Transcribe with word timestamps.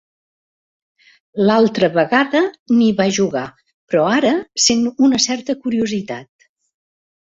L'altra 1.49 1.89
vegada 1.97 2.41
ni 2.79 2.87
va 3.01 3.07
jugar, 3.19 3.45
però 3.91 4.07
ara 4.15 4.33
sent 4.65 4.85
una 5.09 5.21
certa 5.27 5.57
curiositat. 5.67 6.51